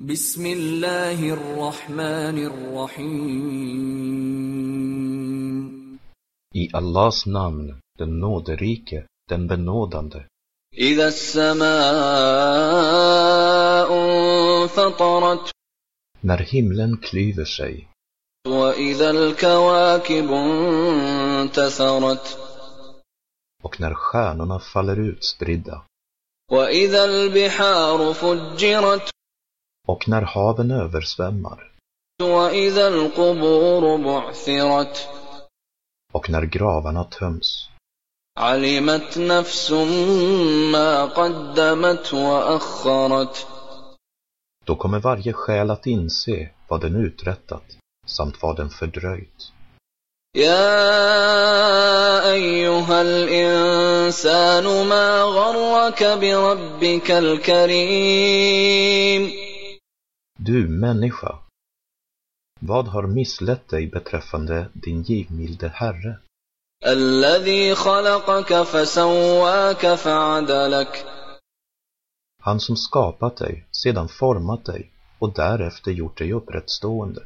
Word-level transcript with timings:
بسم 0.00 0.46
الله 0.46 1.32
الرحمن 1.32 2.46
الرحيم 2.46 3.96
I 6.54 6.68
Allahs 6.72 7.26
namn, 7.26 7.80
den 7.98 8.20
nåderike, 8.20 9.06
den 9.30 9.46
benådande. 9.46 10.24
إذا 10.78 11.08
السماء 11.08 11.66
انفطرت 13.92 15.50
När 16.20 16.38
himlen 16.38 16.96
klyver 16.96 17.44
sig 17.44 17.88
وإذا 18.48 19.10
الكواكب 19.10 20.32
انتثرت 21.42 22.38
och 23.62 23.80
när 23.80 23.94
stjärnorna 23.94 24.58
faller 24.60 25.00
ut 25.00 25.24
spridda 25.24 25.82
وإذا 26.50 27.04
البحار 27.04 28.14
فجرت 28.14 29.15
och 29.87 30.09
när 30.09 30.21
haven 30.21 30.71
översvämmar 30.71 31.71
وإذا 32.21 32.87
القبور 32.87 33.97
بعثرت 33.97 35.07
och 36.13 36.29
när 36.29 36.41
gravarna 36.41 37.03
töms. 37.03 37.67
علمت 38.39 39.17
نفس 39.17 39.71
ما 40.71 41.05
قدمت 41.05 42.13
وأخرت 42.13 43.47
Då 44.65 44.75
kommer 44.75 44.99
varje 44.99 45.33
själ 45.33 45.71
att 45.71 45.87
inse 45.87 46.49
vad 46.67 46.81
den 46.81 46.95
uträttat 46.95 47.63
samt 48.05 48.41
vad 48.41 48.55
den 48.57 48.69
fördröjt. 48.69 49.51
يا 50.35 50.71
أيها 52.31 53.01
الإنسان 53.01 54.87
ما 54.87 55.21
غرك 55.21 56.03
بربك 56.03 57.11
الكريم 57.11 58.31
du 60.46 60.68
människa, 60.68 61.38
vad 62.60 62.88
har 62.88 63.06
misslett 63.06 63.68
dig 63.68 63.86
beträffande 63.86 64.68
din 64.72 65.02
givmilde 65.02 65.68
Herre? 65.68 66.18
Han 72.42 72.60
som 72.60 72.76
skapat 72.76 73.36
dig, 73.36 73.66
sedan 73.70 74.08
format 74.08 74.64
dig 74.64 74.90
och 75.18 75.34
därefter 75.34 75.90
gjort 75.90 76.18
dig 76.18 76.32
upprättstående. 76.32 77.22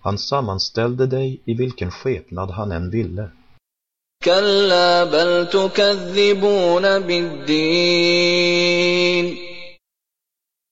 Han 0.00 0.18
sammanställde 0.18 1.06
dig 1.06 1.40
i 1.44 1.54
vilken 1.54 1.90
skepnad 1.90 2.50
han 2.50 2.72
än 2.72 2.90
ville. 2.90 3.30
كلا 4.23 5.03
بل 5.03 5.49
تكذبون 5.49 6.99
بالدين 6.99 8.65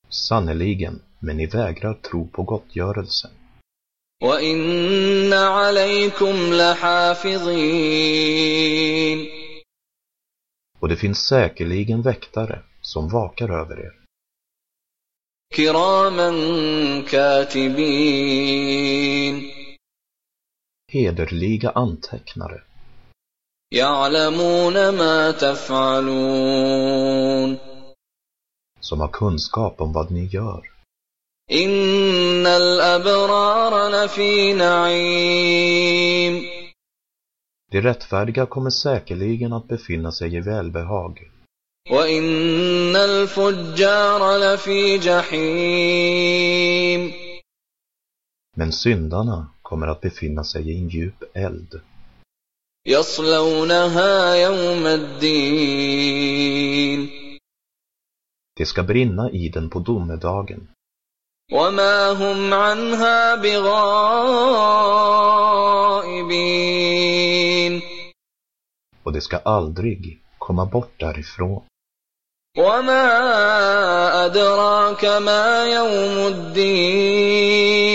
Sannerligen, 0.09 1.01
men 1.19 1.37
ni 1.37 1.45
vägrar 1.45 1.93
tro 1.93 2.27
på 2.27 2.43
gottgörelsen. 2.43 3.31
وإن 4.23 5.33
عليكم 5.33 6.53
لحافظين 6.53 7.83
Och 10.79 10.89
det 10.89 10.95
finns 10.95 11.27
säkerligen 11.27 12.01
väktare 12.01 12.59
som 12.81 13.09
vakar 13.09 13.49
över 13.61 13.79
er, 13.79 13.93
كراما 15.53 16.31
كاتبين 17.11 18.13
hederliga 20.91 21.69
antecknare, 21.69 21.93
يعلمون 22.33 22.33
ما 22.35 22.53
تفعلون 22.55 22.66
som 28.80 29.00
har 29.00 29.08
kunskap 29.08 29.80
om 29.80 29.92
vad 29.92 30.10
ni 30.10 30.24
gör. 30.24 30.62
De 37.70 37.80
rättfärdiga 37.80 38.46
kommer 38.46 38.70
säkerligen 38.70 39.52
att 39.52 39.68
befinna 39.68 40.12
sig 40.12 40.34
i 40.34 40.40
välbehag. 40.40 41.30
Men 48.56 48.72
syndarna 48.72 49.46
kommer 49.62 49.86
att 49.86 50.00
befinna 50.00 50.44
sig 50.44 50.70
i 50.70 50.78
en 50.78 50.88
djup 50.88 51.22
eld. 51.34 51.80
يصلونها 52.87 54.35
يوم 54.35 54.85
الدين 54.87 56.23
Det 58.59 58.65
ska 58.65 58.83
brinna 58.83 59.29
i 59.31 59.49
den 59.49 59.69
på 59.69 59.79
domedagen, 59.79 60.67
وما 61.51 62.11
هم 62.11 62.53
عنها 62.53 63.35
بغائبين 63.35 63.83
och 69.03 69.13
det 69.13 69.21
ska 69.21 69.37
aldrig 69.37 70.19
komma 70.39 70.65
bort 70.65 70.99
därifrån. 70.99 71.61
وما 72.57 73.05
أدراك 74.25 75.05
ما 75.05 75.65
يوم 75.65 76.27
الدين 76.33 77.93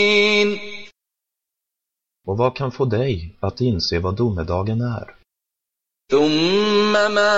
Och 2.32 2.36
vad 2.36 2.56
kan 2.56 2.70
få 2.72 2.84
dig 2.84 3.36
att 3.40 3.60
inse 3.60 3.98
vad 3.98 4.16
domedagen 4.16 4.80
är? 4.80 5.14
ثم 6.10 6.92
ما 6.92 7.34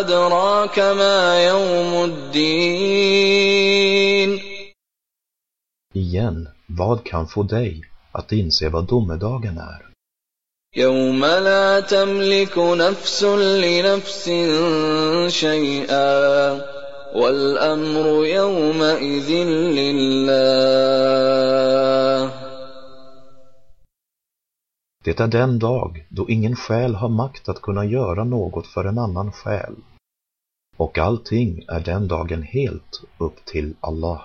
أدراك 0.00 0.78
ما 0.78 1.44
يوم 1.44 2.04
الدين 2.04 3.34
Igen, 5.94 6.48
vad 6.66 7.04
kan 7.04 7.26
få 7.26 7.42
dig 7.42 7.82
att 8.12 8.32
inse 8.32 8.68
vad 8.68 8.84
domedagen 8.84 9.58
är? 9.58 9.94
يوم 10.76 11.24
لا 11.24 11.80
تملك 11.80 12.58
نفس 12.58 13.22
لنفس 13.22 14.30
شيئا 15.28 16.60
والأمر 17.14 18.26
يومئذ 18.26 19.30
لله 19.78 21.04
det 25.03 25.19
är 25.19 25.27
den 25.27 25.59
dag 25.59 26.05
då 26.09 26.29
ingen 26.29 26.55
själ 26.55 26.95
har 26.95 27.09
makt 27.09 27.49
att 27.49 27.61
kunna 27.61 27.85
göra 27.85 28.23
något 28.23 28.67
för 28.67 28.85
en 28.85 28.97
annan 28.97 29.31
själ. 29.31 29.75
Och 30.77 30.97
allting 30.97 31.65
är 31.67 31.79
den 31.79 32.07
dagen 32.07 32.43
helt 32.43 33.03
upp 33.17 33.45
till 33.45 33.75
Allah. 33.79 34.21